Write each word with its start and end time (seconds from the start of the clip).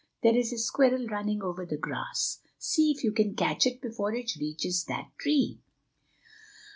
there 0.23 0.35
is 0.35 0.51
a 0.51 0.57
squirrel 0.57 1.05
running 1.05 1.43
over 1.43 1.63
the 1.63 1.77
grass; 1.77 2.39
see 2.57 2.91
if 2.91 3.03
you 3.03 3.11
can 3.11 3.35
catch 3.35 3.67
it 3.67 3.79
before 3.81 4.15
it 4.15 4.31
reaches 4.39 4.85
that 4.85 5.11
tree." 5.19 5.59